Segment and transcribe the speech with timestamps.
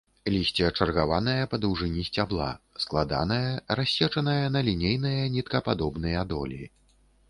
[0.35, 2.49] Лісце чаргаванае па даўжыні сцябла,
[2.87, 3.47] складанае,
[3.83, 6.65] рассечанае на лінейныя ніткападобныя долі.